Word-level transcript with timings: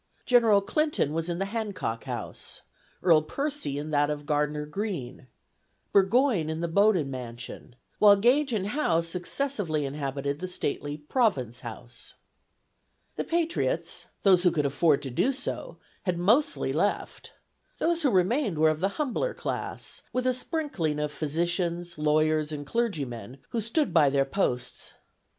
General 0.25 0.61
Clinton 0.63 1.13
was 1.13 1.29
in 1.29 1.37
the 1.37 1.45
Hancock 1.45 2.05
House, 2.05 2.63
Earl 3.03 3.21
Percy 3.21 3.77
in 3.77 3.91
that 3.91 4.09
of 4.09 4.25
Gardner 4.25 4.65
Greene, 4.65 5.27
Burgoyne 5.93 6.49
in 6.49 6.59
the 6.59 6.67
Bowdoin 6.67 7.11
mansion; 7.11 7.75
while 7.99 8.15
Gage 8.15 8.51
and 8.51 8.65
Howe 8.69 9.01
successively 9.01 9.85
inhabited 9.85 10.39
the 10.39 10.47
stately 10.47 10.97
Province 10.97 11.59
House. 11.59 12.15
The 13.15 13.23
patriots, 13.23 14.07
those 14.23 14.41
who 14.41 14.49
could 14.49 14.65
afford 14.65 15.03
to 15.03 15.11
do 15.11 15.31
so, 15.31 15.77
had 16.07 16.17
mostly 16.17 16.73
left. 16.73 17.33
Those 17.77 18.01
who 18.01 18.09
remained 18.09 18.57
were 18.57 18.69
of 18.71 18.79
the 18.79 18.89
humbler 18.97 19.35
class, 19.35 20.01
with 20.11 20.25
a 20.25 20.33
sprinkling 20.33 20.97
of 20.99 21.11
physicians, 21.11 21.99
lawyers, 21.99 22.51
and 22.51 22.65
clergymen, 22.65 23.37
who 23.49 23.61
stood 23.61 23.93
by 23.93 24.09
their 24.09 24.25
posts. 24.25 24.93